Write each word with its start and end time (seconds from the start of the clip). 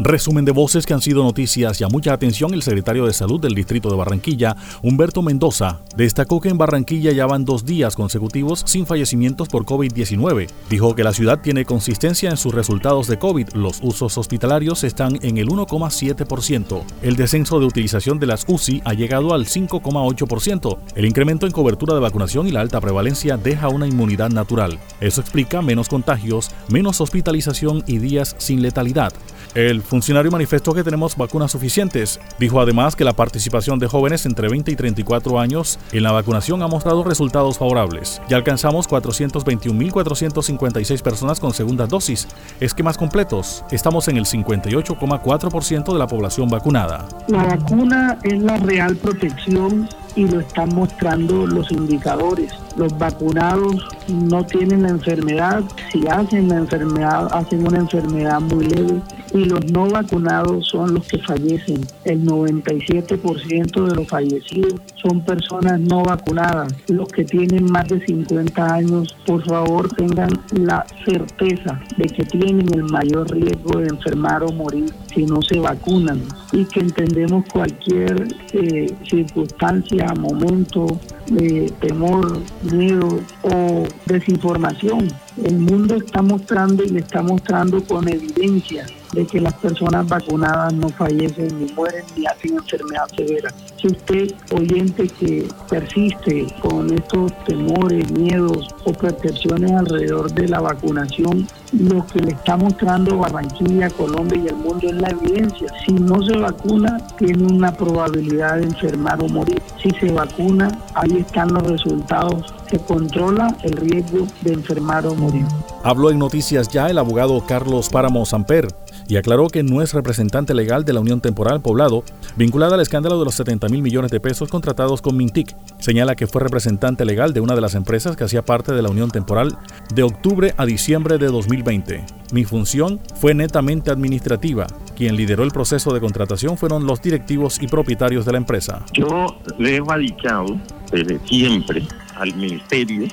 Resumen 0.00 0.44
de 0.44 0.52
voces 0.52 0.86
que 0.86 0.94
han 0.94 1.02
sido 1.02 1.24
noticias 1.24 1.80
y 1.80 1.84
a 1.84 1.88
mucha 1.88 2.12
atención. 2.12 2.54
El 2.54 2.62
secretario 2.62 3.04
de 3.04 3.12
Salud 3.12 3.40
del 3.40 3.56
Distrito 3.56 3.90
de 3.90 3.96
Barranquilla, 3.96 4.56
Humberto 4.80 5.22
Mendoza, 5.22 5.80
destacó 5.96 6.40
que 6.40 6.50
en 6.50 6.56
Barranquilla 6.56 7.10
ya 7.10 7.26
van 7.26 7.44
dos 7.44 7.64
días 7.66 7.96
consecutivos 7.96 8.62
sin 8.64 8.86
fallecimientos 8.86 9.48
por 9.48 9.64
COVID-19. 9.64 10.48
Dijo 10.70 10.94
que 10.94 11.02
la 11.02 11.12
ciudad 11.12 11.40
tiene 11.40 11.64
consistencia 11.64 12.30
en 12.30 12.36
sus 12.36 12.54
resultados 12.54 13.08
de 13.08 13.18
COVID. 13.18 13.54
Los 13.54 13.80
usos 13.82 14.16
hospitalarios 14.18 14.84
están 14.84 15.18
en 15.22 15.36
el 15.36 15.48
1,7%. 15.48 16.82
El 17.02 17.16
descenso 17.16 17.58
de 17.58 17.66
utilización 17.66 18.20
de 18.20 18.26
las 18.26 18.44
UCI 18.46 18.82
ha 18.84 18.94
llegado 18.94 19.34
al 19.34 19.46
5,8%. 19.46 20.78
El 20.94 21.06
incremento 21.06 21.44
en 21.44 21.52
cobertura 21.52 21.94
de 21.94 22.00
vacunación 22.00 22.46
y 22.46 22.52
la 22.52 22.60
alta 22.60 22.80
prevalencia 22.80 23.36
deja 23.36 23.68
una 23.68 23.88
inmunidad 23.88 24.30
natural. 24.30 24.78
Eso 25.00 25.20
explica 25.20 25.60
menos 25.60 25.88
contagios, 25.88 26.52
menos 26.68 27.00
hospitalización 27.00 27.82
y 27.88 27.98
días 27.98 28.36
sin 28.38 28.62
letalidad. 28.62 29.12
El 29.58 29.82
funcionario 29.82 30.30
manifestó 30.30 30.72
que 30.72 30.84
tenemos 30.84 31.16
vacunas 31.16 31.50
suficientes. 31.50 32.20
Dijo 32.38 32.60
además 32.60 32.94
que 32.94 33.02
la 33.02 33.14
participación 33.14 33.80
de 33.80 33.88
jóvenes 33.88 34.24
entre 34.24 34.48
20 34.48 34.70
y 34.70 34.76
34 34.76 35.40
años 35.40 35.80
en 35.90 36.04
la 36.04 36.12
vacunación 36.12 36.62
ha 36.62 36.68
mostrado 36.68 37.02
resultados 37.02 37.58
favorables. 37.58 38.22
Ya 38.28 38.36
alcanzamos 38.36 38.88
421.456 38.88 41.02
personas 41.02 41.40
con 41.40 41.52
segunda 41.52 41.88
dosis. 41.88 42.28
Esquemas 42.60 42.96
completos. 42.96 43.64
Estamos 43.72 44.06
en 44.06 44.18
el 44.18 44.26
58,4% 44.26 45.92
de 45.92 45.98
la 45.98 46.06
población 46.06 46.48
vacunada. 46.48 47.08
La 47.26 47.42
vacuna 47.42 48.16
es 48.22 48.40
la 48.40 48.58
real 48.58 48.94
protección 48.94 49.88
y 50.14 50.28
lo 50.28 50.38
están 50.38 50.72
mostrando 50.72 51.48
los 51.48 51.72
indicadores. 51.72 52.52
Los 52.76 52.96
vacunados 52.96 53.88
no 54.06 54.46
tienen 54.46 54.84
la 54.84 54.90
enfermedad, 54.90 55.64
si 55.90 56.06
hacen 56.06 56.48
la 56.48 56.58
enfermedad, 56.58 57.26
hacen 57.32 57.66
una 57.66 57.78
enfermedad 57.78 58.40
muy 58.40 58.66
leve 58.66 59.02
y 59.32 59.44
los 59.44 59.64
no 59.72 59.88
vacunados 59.88 60.68
son 60.68 60.94
los 60.94 61.06
que 61.06 61.18
fallecen. 61.18 61.80
El 62.04 62.24
97% 62.24 63.84
de 63.84 63.94
los 63.94 64.08
fallecidos 64.08 64.74
son 64.96 65.24
personas 65.24 65.80
no 65.80 66.02
vacunadas. 66.02 66.74
Los 66.88 67.08
que 67.08 67.24
tienen 67.24 67.70
más 67.70 67.88
de 67.88 68.04
50 68.04 68.74
años, 68.74 69.16
por 69.26 69.44
favor 69.44 69.88
tengan 69.90 70.30
la 70.52 70.84
certeza 71.04 71.80
de 71.96 72.06
que 72.06 72.24
tienen 72.24 72.72
el 72.74 72.84
mayor 72.84 73.30
riesgo 73.30 73.78
de 73.78 73.88
enfermar 73.88 74.42
o 74.42 74.52
morir 74.52 74.92
si 75.14 75.24
no 75.24 75.40
se 75.42 75.58
vacunan 75.58 76.22
y 76.52 76.64
que 76.64 76.80
entendemos 76.80 77.44
cualquier 77.52 78.28
eh, 78.52 78.94
circunstancia, 79.08 80.14
momento, 80.14 80.86
de 81.26 81.72
temor, 81.80 82.40
miedo 82.72 83.20
o 83.42 83.84
desinformación. 84.06 85.08
El 85.42 85.58
mundo 85.58 85.96
está 85.96 86.22
mostrando 86.22 86.82
y 86.82 86.88
le 86.88 87.00
está 87.00 87.22
mostrando 87.22 87.82
con 87.84 88.08
evidencia 88.08 88.86
de 89.12 89.26
que 89.26 89.40
las 89.40 89.54
personas 89.54 90.06
vacunadas 90.06 90.72
no 90.74 90.88
fallecen 90.90 91.58
ni 91.58 91.72
mueren 91.72 92.04
ni 92.16 92.26
hacen 92.26 92.56
enfermedad 92.56 93.06
severa. 93.16 93.52
Si 93.80 93.88
usted, 93.88 94.34
oyente 94.52 95.08
que 95.08 95.48
persiste 95.68 96.46
con 96.60 96.92
estos 96.92 97.32
temores, 97.44 98.10
miedos 98.12 98.68
o 98.84 98.92
percepciones 98.92 99.72
alrededor 99.72 100.32
de 100.32 100.48
la 100.48 100.60
vacunación, 100.60 101.46
lo 101.72 102.04
que 102.06 102.20
le 102.20 102.32
está 102.32 102.56
mostrando 102.56 103.18
Barranquilla, 103.18 103.90
Colombia 103.90 104.40
y 104.42 104.48
el 104.48 104.56
mundo 104.56 104.88
es 104.88 104.94
la 104.94 105.10
evidencia. 105.10 105.68
Si 105.84 105.92
no 105.92 106.22
se 106.22 106.36
vacuna, 106.36 106.98
tiene 107.18 107.44
una 107.44 107.72
probabilidad 107.72 108.56
de 108.56 108.64
enfermar 108.64 109.22
o 109.22 109.28
morir. 109.28 109.60
Si 109.82 109.90
se 109.90 110.12
vacuna, 110.12 110.70
ahí 110.94 111.18
están 111.18 111.52
los 111.52 111.62
resultados. 111.64 112.52
Se 112.70 112.78
controla 112.78 113.54
el 113.62 113.72
riesgo 113.72 114.26
de 114.42 114.52
enfermar 114.54 115.06
o 115.06 115.14
morir. 115.14 115.44
Habló 115.84 116.10
en 116.10 116.18
Noticias 116.18 116.68
Ya 116.68 116.88
el 116.88 116.98
abogado 116.98 117.44
Carlos 117.46 117.88
Páramo 117.88 118.26
Samper 118.26 118.68
y 119.08 119.16
aclaró 119.16 119.48
que 119.48 119.62
no 119.62 119.82
es 119.82 119.94
representante 119.94 120.54
legal 120.54 120.84
de 120.84 120.92
la 120.92 121.00
Unión 121.00 121.20
Temporal 121.20 121.62
Poblado, 121.62 122.04
vinculada 122.36 122.74
al 122.74 122.82
escándalo 122.82 123.18
de 123.18 123.24
los 123.24 123.34
70 123.34 123.68
mil 123.68 123.82
millones 123.82 124.10
de 124.10 124.20
pesos 124.20 124.50
contratados 124.50 125.00
con 125.00 125.16
Mintic. 125.16 125.56
Señala 125.78 126.14
que 126.14 126.26
fue 126.26 126.42
representante 126.42 127.04
legal 127.04 127.32
de 127.32 127.40
una 127.40 127.54
de 127.54 127.62
las 127.62 127.74
empresas 127.74 128.16
que 128.16 128.24
hacía 128.24 128.44
parte 128.44 128.72
de 128.72 128.82
la 128.82 128.90
Unión 128.90 129.10
Temporal 129.10 129.56
de 129.94 130.02
octubre 130.02 130.52
a 130.56 130.66
diciembre 130.66 131.16
de 131.16 131.26
2020. 131.26 132.04
Mi 132.32 132.44
función 132.44 133.00
fue 133.14 133.32
netamente 133.32 133.90
administrativa. 133.90 134.66
Quien 134.94 135.16
lideró 135.16 135.42
el 135.42 135.50
proceso 135.50 135.94
de 135.94 136.00
contratación 136.00 136.58
fueron 136.58 136.86
los 136.86 137.00
directivos 137.00 137.62
y 137.62 137.66
propietarios 137.66 138.26
de 138.26 138.32
la 138.32 138.38
empresa. 138.38 138.84
Yo 138.92 139.38
le 139.58 139.76
he 139.76 139.80
radicado 139.80 140.58
desde 140.92 141.18
siempre 141.26 141.82
al 142.16 142.34
ministerio 142.34 143.08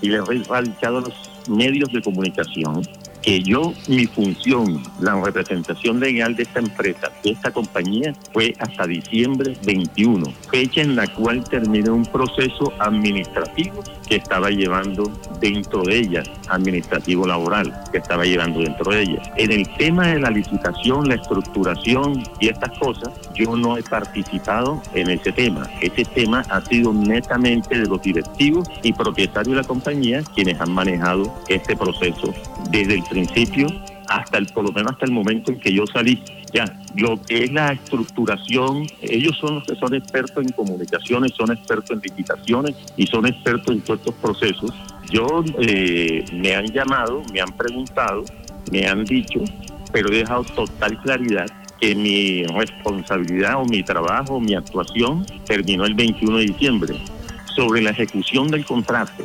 y 0.00 0.08
le 0.08 0.16
he 0.16 0.44
radicado 0.48 0.98
a 0.98 1.00
los 1.02 1.14
medios 1.48 1.92
de 1.92 2.00
comunicación 2.00 2.82
que 3.24 3.42
yo, 3.42 3.72
mi 3.88 4.06
función, 4.06 4.82
la 5.00 5.18
representación 5.20 5.98
legal 5.98 6.36
de 6.36 6.42
esta 6.42 6.58
empresa, 6.58 7.10
de 7.22 7.30
esta 7.30 7.50
compañía, 7.50 8.14
fue 8.32 8.54
hasta 8.58 8.86
diciembre 8.86 9.56
21, 9.64 10.26
fecha 10.50 10.82
en 10.82 10.94
la 10.94 11.06
cual 11.06 11.42
terminé 11.44 11.88
un 11.88 12.04
proceso 12.04 12.72
administrativo 12.78 13.82
que 14.06 14.16
estaba 14.16 14.50
llevando 14.50 15.10
dentro 15.40 15.82
de 15.82 16.00
ella, 16.00 16.22
administrativo 16.48 17.26
laboral, 17.26 17.72
que 17.90 17.98
estaba 17.98 18.24
llevando 18.24 18.60
dentro 18.60 18.92
de 18.92 19.02
ella. 19.02 19.22
En 19.36 19.52
el 19.52 19.66
tema 19.76 20.08
de 20.08 20.20
la 20.20 20.30
licitación, 20.30 21.08
la 21.08 21.14
estructuración 21.14 22.22
y 22.40 22.48
estas 22.48 22.78
cosas, 22.78 23.10
yo 23.34 23.56
no 23.56 23.78
he 23.78 23.82
participado 23.82 24.82
en 24.92 25.08
ese 25.08 25.32
tema. 25.32 25.66
Ese 25.80 26.04
tema 26.04 26.44
ha 26.50 26.60
sido 26.66 26.92
netamente 26.92 27.78
de 27.78 27.86
los 27.86 28.02
directivos 28.02 28.68
y 28.82 28.92
propietarios 28.92 29.56
de 29.56 29.62
la 29.62 29.66
compañía 29.66 30.22
quienes 30.34 30.60
han 30.60 30.72
manejado 30.72 31.34
este 31.48 31.74
proceso 31.74 32.34
desde 32.70 32.94
el 32.94 33.04
principio 33.14 33.68
hasta 34.08 34.38
el, 34.38 34.46
por 34.46 34.64
lo 34.64 34.72
menos 34.72 34.92
hasta 34.92 35.06
el 35.06 35.12
momento 35.12 35.52
en 35.52 35.60
que 35.60 35.72
yo 35.72 35.86
salí. 35.86 36.20
Ya, 36.52 36.64
lo 36.96 37.20
que 37.22 37.44
es 37.44 37.52
la 37.52 37.72
estructuración, 37.72 38.86
ellos 39.00 39.36
son 39.40 39.56
los 39.56 39.64
que 39.64 39.74
son 39.76 39.94
expertos 39.94 40.44
en 40.44 40.52
comunicaciones, 40.52 41.32
son 41.34 41.52
expertos 41.52 41.90
en 41.90 42.00
licitaciones 42.00 42.74
y 42.96 43.06
son 43.06 43.26
expertos 43.26 43.74
en 43.74 43.80
todos 43.80 44.00
estos 44.00 44.14
procesos. 44.14 44.72
Yo 45.10 45.44
eh, 45.60 46.24
me 46.32 46.54
han 46.54 46.66
llamado, 46.66 47.22
me 47.32 47.40
han 47.40 47.52
preguntado, 47.52 48.24
me 48.70 48.86
han 48.86 49.04
dicho, 49.04 49.40
pero 49.92 50.12
he 50.12 50.18
dejado 50.18 50.44
total 50.44 51.00
claridad 51.02 51.46
que 51.80 51.94
mi 51.94 52.44
responsabilidad 52.44 53.60
o 53.60 53.64
mi 53.64 53.82
trabajo, 53.82 54.40
mi 54.40 54.54
actuación 54.54 55.26
terminó 55.46 55.84
el 55.84 55.94
21 55.94 56.38
de 56.38 56.44
diciembre. 56.46 56.94
Sobre 57.56 57.82
la 57.82 57.90
ejecución 57.90 58.48
del 58.48 58.64
contrato, 58.64 59.24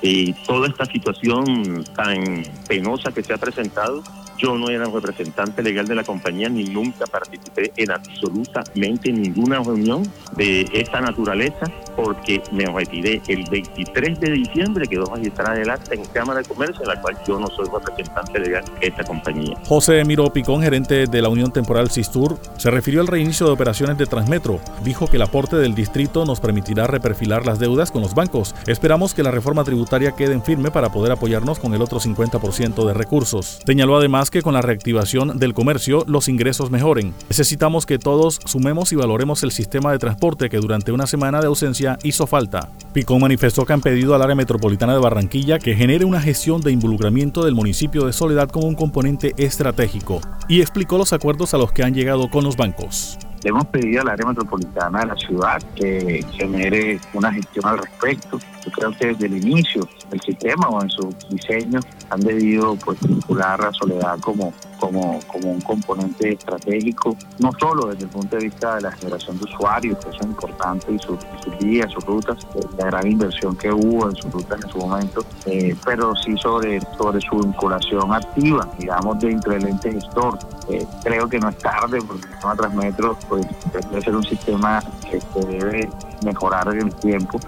y 0.00 0.32
toda 0.46 0.68
esta 0.68 0.84
situación 0.86 1.84
tan 1.96 2.44
penosa 2.68 3.12
que 3.12 3.22
se 3.22 3.32
ha 3.32 3.38
presentado, 3.38 4.02
yo 4.38 4.56
no 4.58 4.68
era 4.68 4.86
representante 4.86 5.62
legal 5.62 5.86
de 5.86 5.94
la 5.94 6.04
compañía 6.04 6.48
ni 6.48 6.64
nunca 6.64 7.06
participé 7.06 7.72
en 7.76 7.92
absolutamente 7.92 9.12
ninguna 9.12 9.60
reunión 9.60 10.02
de 10.36 10.68
esta 10.72 11.00
naturaleza 11.00 11.70
porque 11.96 12.42
me 12.52 12.66
retiré 12.66 13.20
el 13.28 13.44
23 13.50 14.20
de 14.20 14.30
diciembre, 14.30 14.86
quedó 14.86 15.04
registrada 15.14 15.52
adelante 15.52 15.94
en 15.94 16.04
Cámara 16.06 16.40
de 16.40 16.48
Comercio, 16.48 16.82
en 16.82 16.88
la 16.88 17.00
cual 17.00 17.16
yo 17.26 17.38
no 17.38 17.48
soy 17.48 17.66
representante 17.72 18.38
legal 18.38 18.64
de 18.80 18.86
esta 18.86 19.04
compañía. 19.04 19.56
José 19.66 20.00
Emiro 20.00 20.32
Picón, 20.32 20.62
gerente 20.62 21.06
de 21.06 21.22
la 21.22 21.28
Unión 21.28 21.52
Temporal 21.52 21.90
Sistur, 21.90 22.38
se 22.58 22.70
refirió 22.70 23.00
al 23.00 23.06
reinicio 23.06 23.46
de 23.46 23.52
operaciones 23.52 23.98
de 23.98 24.06
Transmetro. 24.06 24.60
Dijo 24.82 25.06
que 25.06 25.16
el 25.16 25.22
aporte 25.22 25.56
del 25.56 25.74
distrito 25.74 26.24
nos 26.24 26.40
permitirá 26.40 26.86
reperfilar 26.86 27.46
las 27.46 27.58
deudas 27.58 27.90
con 27.90 28.02
los 28.02 28.14
bancos. 28.14 28.54
Esperamos 28.66 29.14
que 29.14 29.22
la 29.22 29.30
reforma 29.30 29.64
tributaria 29.64 30.12
quede 30.12 30.32
en 30.32 30.42
firme 30.42 30.70
para 30.70 30.90
poder 30.90 31.12
apoyarnos 31.12 31.58
con 31.58 31.74
el 31.74 31.82
otro 31.82 32.00
50% 32.00 32.86
de 32.86 32.94
recursos. 32.94 33.60
Señaló 33.66 33.96
además 33.96 34.30
que 34.30 34.42
con 34.42 34.54
la 34.54 34.62
reactivación 34.62 35.38
del 35.38 35.54
comercio 35.54 36.04
los 36.06 36.28
ingresos 36.28 36.70
mejoren. 36.70 37.14
Necesitamos 37.28 37.86
que 37.86 37.98
todos 37.98 38.38
sumemos 38.44 38.92
y 38.92 38.96
valoremos 38.96 39.42
el 39.42 39.52
sistema 39.52 39.92
de 39.92 39.98
transporte 39.98 40.48
que 40.48 40.58
durante 40.58 40.92
una 40.92 41.06
semana 41.06 41.40
de 41.40 41.46
ausencia 41.46 41.81
hizo 42.02 42.26
falta. 42.26 42.70
Picón 42.92 43.20
manifestó 43.20 43.64
que 43.64 43.72
han 43.72 43.80
pedido 43.80 44.14
al 44.14 44.22
área 44.22 44.34
metropolitana 44.34 44.92
de 44.92 45.00
Barranquilla 45.00 45.58
que 45.58 45.74
genere 45.74 46.04
una 46.04 46.20
gestión 46.20 46.60
de 46.60 46.72
involucramiento 46.72 47.44
del 47.44 47.54
municipio 47.54 48.04
de 48.04 48.12
Soledad 48.12 48.50
como 48.50 48.66
un 48.66 48.74
componente 48.74 49.32
estratégico 49.38 50.20
y 50.46 50.60
explicó 50.60 50.98
los 50.98 51.12
acuerdos 51.14 51.54
a 51.54 51.58
los 51.58 51.72
que 51.72 51.82
han 51.82 51.94
llegado 51.94 52.28
con 52.28 52.44
los 52.44 52.56
bancos. 52.56 53.18
Le 53.42 53.50
hemos 53.50 53.66
pedido 53.66 54.02
al 54.02 54.10
área 54.10 54.26
metropolitana 54.26 55.00
de 55.00 55.06
la 55.06 55.16
ciudad 55.16 55.62
que 55.74 56.24
genere 56.32 57.00
una 57.14 57.32
gestión 57.32 57.66
al 57.66 57.78
respecto. 57.78 58.38
Yo 58.64 58.70
creo 58.70 58.96
que 58.96 59.06
desde 59.08 59.26
el 59.26 59.38
inicio 59.38 59.88
del 60.10 60.20
sistema 60.20 60.68
o 60.68 60.82
en 60.82 60.90
su 60.90 61.12
diseño 61.30 61.80
han 62.12 62.20
debido 62.20 62.76
pues, 62.76 63.00
vincular 63.00 63.60
a 63.64 63.72
Soledad 63.72 64.18
como, 64.20 64.52
como, 64.78 65.18
como 65.26 65.50
un 65.50 65.60
componente 65.62 66.32
estratégico, 66.32 67.16
no 67.38 67.50
solo 67.58 67.86
desde 67.86 68.04
el 68.04 68.10
punto 68.10 68.36
de 68.36 68.44
vista 68.44 68.74
de 68.74 68.82
la 68.82 68.92
generación 68.92 69.38
de 69.38 69.44
usuarios, 69.44 69.98
que 69.98 70.10
es 70.10 70.22
importante, 70.22 70.92
y 70.92 70.98
sus, 70.98 71.18
sus 71.42 71.58
vías, 71.58 71.90
sus 71.90 72.04
rutas, 72.04 72.36
la 72.76 72.86
gran 72.86 73.10
inversión 73.10 73.56
que 73.56 73.72
hubo 73.72 74.10
en 74.10 74.16
sus 74.16 74.30
rutas 74.30 74.62
en 74.62 74.70
su 74.70 74.78
momento, 74.78 75.24
eh, 75.46 75.74
pero 75.86 76.14
sí 76.16 76.36
sobre, 76.36 76.80
sobre 76.98 77.20
su 77.22 77.38
vinculación 77.38 78.12
activa, 78.12 78.68
digamos, 78.78 79.18
dentro 79.18 79.54
del 79.54 79.66
ente 79.68 79.92
gestor. 79.92 80.38
Eh, 80.68 80.86
creo 81.02 81.26
que 81.28 81.38
no 81.38 81.48
es 81.48 81.58
tarde, 81.58 81.98
porque 82.06 82.26
el 82.26 82.32
sistema 82.32 82.56
Transmetro 82.56 83.18
pues, 83.28 83.46
debe 83.72 84.02
ser 84.02 84.14
un 84.14 84.24
sistema 84.24 84.82
que 85.10 85.46
debe 85.46 85.88
mejorar 86.22 86.68
en 86.68 86.88
el 86.88 86.94
tiempo 86.96 87.40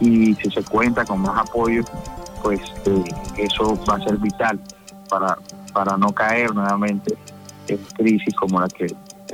y 0.00 0.34
si 0.34 0.50
se 0.50 0.62
cuenta 0.62 1.04
con 1.04 1.20
más 1.20 1.38
apoyo, 1.38 1.82
pues 2.46 2.60
eh, 2.84 3.02
eso 3.38 3.76
va 3.90 3.96
a 3.96 4.00
ser 4.04 4.16
vital 4.18 4.60
para, 5.10 5.36
para 5.72 5.96
no 5.96 6.12
caer 6.12 6.54
nuevamente 6.54 7.16
crisis 7.96 8.32
como 8.36 8.60
la 8.60 8.68
que 8.68 8.86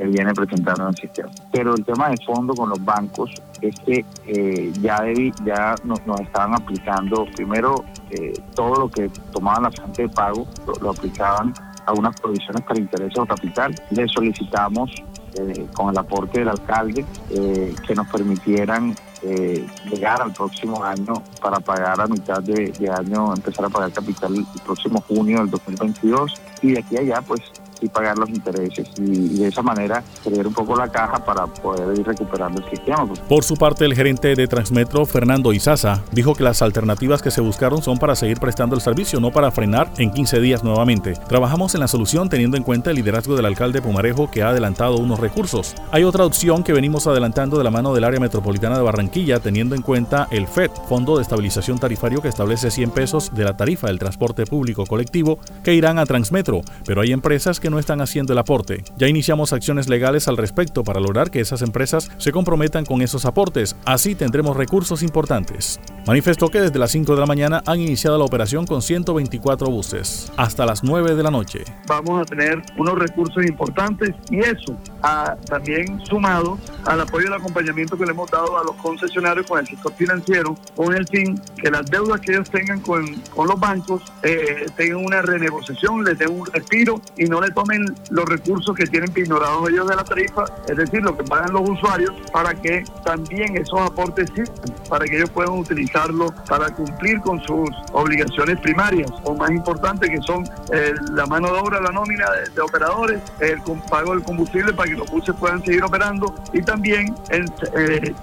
viene 0.03 0.33
presentando 0.33 0.81
en 0.81 0.89
el 0.89 0.95
sistema. 0.95 1.29
Pero 1.51 1.75
el 1.75 1.85
tema 1.85 2.09
de 2.09 2.17
fondo 2.25 2.55
con 2.55 2.69
los 2.69 2.83
bancos 2.83 3.31
es 3.61 3.75
que 3.81 4.03
eh, 4.25 4.73
ya, 4.81 5.03
ya 5.45 5.75
nos, 5.83 5.99
estaban 6.21 6.55
aplicando, 6.55 7.27
primero, 7.35 7.85
eh, 8.09 8.33
todo 8.55 8.79
lo 8.79 8.89
que 8.89 9.09
tomaban 9.31 9.61
la 9.61 9.71
fuente 9.71 10.01
de 10.01 10.09
pago, 10.09 10.47
lo, 10.81 10.89
aplicaban 10.89 11.53
a 11.85 11.93
unas 11.93 12.19
provisiones 12.19 12.63
para 12.63 12.79
intereses 12.79 13.15
o 13.15 13.27
capital. 13.27 13.75
Le 13.91 14.07
solicitamos, 14.07 14.91
eh, 15.35 15.67
con 15.75 15.91
el 15.91 15.97
aporte 15.99 16.39
del 16.39 16.49
alcalde, 16.49 17.05
que 17.29 17.93
nos 17.93 18.07
permitieran 18.07 18.95
llegar 19.23 20.21
al 20.21 20.33
próximo 20.33 20.83
año 20.83 21.13
para 21.41 21.59
pagar 21.59 22.01
a 22.01 22.07
mitad 22.07 22.41
de, 22.41 22.71
de, 22.71 22.89
año, 22.89 23.33
empezar 23.33 23.65
a 23.65 23.69
pagar 23.69 23.91
capital 23.91 24.35
el 24.35 24.61
próximo 24.65 25.01
junio 25.07 25.39
del 25.39 25.49
2022 25.49 26.33
y 26.61 26.71
de 26.73 26.79
aquí 26.79 26.97
a 26.97 27.01
allá 27.01 27.21
pues 27.21 27.41
y 27.83 27.89
pagar 27.89 28.17
los 28.17 28.29
intereses 28.29 28.87
y, 28.97 29.39
de 29.39 29.47
esa 29.47 29.61
manera 29.61 30.03
crear 30.23 30.47
un 30.47 30.53
poco 30.53 30.75
la 30.75 30.87
caja 30.87 31.23
para 31.23 31.45
poder 31.47 31.97
ir 31.97 32.05
recuperando 32.05 32.61
el 32.61 32.69
sistema. 32.69 33.05
Por 33.27 33.43
su 33.43 33.55
parte, 33.55 33.85
el 33.85 33.95
gerente 33.95 34.35
de 34.35 34.47
Transmetro, 34.47 35.05
Fernando 35.05 35.53
Izaza, 35.53 36.01
dijo 36.11 36.35
que 36.35 36.43
las 36.43 36.61
alternativas 36.61 37.21
que 37.21 37.31
se 37.31 37.41
buscaron 37.41 37.81
son 37.81 37.97
para 37.97 38.15
seguir 38.15 38.39
prestando 38.39 38.75
el 38.75 38.81
servicio, 38.81 39.19
no 39.19 39.31
para 39.31 39.51
frenar 39.51 39.91
en 39.97 40.11
15 40.11 40.39
días 40.39 40.63
nuevamente. 40.63 41.13
Trabajamos 41.27 41.73
en 41.73 41.81
la 41.81 41.87
solución 41.87 42.29
teniendo 42.29 42.57
en 42.57 42.63
cuenta 42.63 42.91
el 42.91 42.95
liderazgo 42.97 43.35
del 43.35 43.45
alcalde 43.45 43.81
Pumarejo 43.81 44.31
que 44.31 44.43
ha 44.43 44.49
adelantado 44.49 44.97
unos 44.97 45.19
recursos. 45.19 45.75
Hay 45.91 46.03
otra 46.03 46.25
opción 46.25 46.63
que 46.63 46.73
venimos 46.73 47.07
adelantando 47.07 47.57
de 47.57 47.63
la 47.63 47.71
mano 47.71 47.93
del 47.93 48.03
área 48.03 48.19
metropolitana 48.19 48.77
de 48.77 48.83
Barranquilla 48.83 49.39
teniendo 49.39 49.75
en 49.75 49.81
cuenta 49.81 50.27
el 50.31 50.47
FED, 50.47 50.71
Fondo 50.87 51.17
de 51.17 51.23
Estabilización 51.23 51.79
Tarifario 51.79 52.21
que 52.21 52.27
establece 52.27 52.71
100 52.71 52.91
pesos 52.91 53.31
de 53.33 53.43
la 53.43 53.57
tarifa 53.57 53.87
del 53.87 53.99
transporte 53.99 54.45
público 54.45 54.85
colectivo 54.85 55.39
que 55.63 55.73
irán 55.73 55.99
a 55.99 56.05
Transmetro, 56.05 56.61
pero 56.85 57.01
hay 57.01 57.11
empresas 57.11 57.59
que 57.59 57.69
no 57.69 57.72
están 57.79 58.01
haciendo 58.01 58.33
el 58.33 58.39
aporte. 58.39 58.83
Ya 58.97 59.07
iniciamos 59.07 59.53
acciones 59.53 59.89
legales 59.89 60.27
al 60.27 60.37
respecto 60.37 60.83
para 60.83 60.99
lograr 60.99 61.31
que 61.31 61.39
esas 61.39 61.61
empresas 61.61 62.11
se 62.17 62.31
comprometan 62.31 62.85
con 62.85 63.01
esos 63.01 63.25
aportes. 63.25 63.75
Así 63.85 64.15
tendremos 64.15 64.55
recursos 64.57 65.03
importantes. 65.03 65.79
Manifestó 66.05 66.49
que 66.49 66.61
desde 66.61 66.79
las 66.79 66.91
5 66.91 67.13
de 67.13 67.19
la 67.19 67.25
mañana 67.25 67.63
han 67.65 67.79
iniciado 67.79 68.17
la 68.17 68.25
operación 68.25 68.65
con 68.65 68.81
124 68.81 69.69
buses 69.69 70.31
hasta 70.37 70.65
las 70.65 70.83
9 70.83 71.15
de 71.15 71.23
la 71.23 71.31
noche. 71.31 71.63
Vamos 71.87 72.21
a 72.21 72.25
tener 72.25 72.61
unos 72.77 72.97
recursos 72.97 73.45
importantes 73.45 74.11
y 74.29 74.39
eso 74.39 74.77
ha 75.03 75.35
también 75.45 76.03
sumado 76.05 76.57
al 76.85 77.01
apoyo 77.01 77.25
y 77.25 77.27
el 77.27 77.33
acompañamiento 77.33 77.97
que 77.97 78.05
le 78.05 78.11
hemos 78.11 78.29
dado 78.31 78.57
a 78.57 78.63
los 78.63 78.75
concesionarios 78.77 79.45
con 79.45 79.59
el 79.59 79.67
sector 79.67 79.93
financiero 79.93 80.55
con 80.75 80.95
el 80.95 81.07
fin 81.07 81.39
que 81.61 81.69
las 81.69 81.85
deudas 81.85 82.19
que 82.21 82.33
ellos 82.33 82.49
tengan 82.49 82.79
con, 82.81 83.05
con 83.35 83.47
los 83.47 83.59
bancos 83.59 84.01
eh, 84.23 84.65
tengan 84.75 85.05
una 85.05 85.21
renegociación, 85.21 86.03
les 86.03 86.17
den 86.17 86.31
un 86.31 86.45
respiro 86.47 87.01
y 87.17 87.25
no 87.25 87.41
le 87.41 87.51
tomen 87.51 87.85
los 88.09 88.25
recursos 88.25 88.75
que 88.75 88.85
tienen 88.85 89.11
ignorados 89.15 89.69
ellos 89.69 89.87
de 89.87 89.95
la 89.95 90.03
tarifa, 90.03 90.45
es 90.67 90.77
decir, 90.77 91.01
lo 91.01 91.15
que 91.15 91.23
pagan 91.23 91.53
los 91.53 91.69
usuarios, 91.69 92.13
para 92.31 92.53
que 92.53 92.83
también 93.03 93.57
esos 93.57 93.79
aportes 93.79 94.29
sirvan, 94.33 94.55
para 94.89 95.05
que 95.05 95.17
ellos 95.17 95.29
puedan 95.29 95.53
utilizarlo 95.53 96.33
para 96.47 96.69
cumplir 96.69 97.19
con 97.21 97.41
sus 97.43 97.69
obligaciones 97.91 98.59
primarias, 98.59 99.11
o 99.23 99.35
más 99.35 99.51
importante 99.51 100.09
que 100.09 100.21
son 100.21 100.43
eh, 100.71 100.93
la 101.11 101.25
mano 101.25 101.51
de 101.53 101.59
obra, 101.59 101.81
la 101.81 101.91
nómina 101.91 102.25
de, 102.53 102.61
operadores, 102.61 103.21
el 103.39 103.61
pago 103.89 104.13
del 104.13 104.23
combustible 104.23 104.73
para 104.73 104.89
que 104.89 104.92
los 104.95 105.09
buses 105.09 105.35
puedan 105.39 105.63
seguir 105.63 105.83
operando 105.83 106.33
y 106.53 106.61
también 106.61 107.13
eh, 107.29 108.13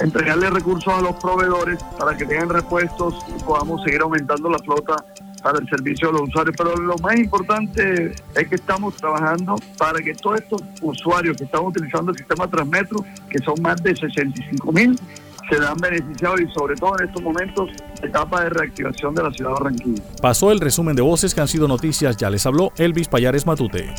entregarle 0.00 0.50
recursos 0.50 0.92
a 0.92 1.00
los 1.00 1.16
proveedores 1.16 1.82
para 1.98 2.16
que 2.16 2.24
tengan 2.24 2.48
repuestos 2.48 3.14
y 3.36 3.42
podamos 3.42 3.82
seguir 3.82 4.00
aumentando 4.02 4.48
la 4.48 4.58
flota 4.58 5.04
para 5.42 5.58
el 5.58 5.68
servicio 5.68 6.08
de 6.08 6.14
los 6.14 6.28
usuarios. 6.28 6.56
Pero 6.56 6.76
lo 6.76 6.98
más 6.98 7.16
importante 7.16 8.12
es 8.34 8.48
que 8.48 8.54
estamos 8.54 8.96
trabajando 8.96 9.56
para 9.78 10.00
que 10.00 10.14
todos 10.14 10.40
estos 10.40 10.62
usuarios 10.82 11.36
que 11.36 11.44
están 11.44 11.64
utilizando 11.64 12.10
el 12.10 12.18
sistema 12.18 12.48
Transmetro, 12.48 13.04
que 13.28 13.38
son 13.38 13.54
más 13.62 13.82
de 13.82 13.94
65 13.94 14.72
mil, 14.72 14.98
se 15.48 15.60
dan 15.60 15.76
beneficiados 15.76 16.40
y 16.40 16.48
sobre 16.52 16.74
todo 16.74 16.98
en 16.98 17.06
estos 17.06 17.22
momentos 17.22 17.70
etapa 18.02 18.42
de 18.42 18.50
reactivación 18.50 19.14
de 19.14 19.22
la 19.22 19.30
ciudad 19.30 19.50
de 19.50 19.54
Barranquilla. 19.54 20.02
Pasó 20.20 20.50
el 20.50 20.60
resumen 20.60 20.96
de 20.96 21.02
voces 21.02 21.34
que 21.34 21.40
han 21.40 21.48
sido 21.48 21.68
noticias, 21.68 22.16
ya 22.16 22.30
les 22.30 22.44
habló 22.46 22.72
Elvis 22.76 23.08
Payares 23.08 23.46
Matute. 23.46 23.94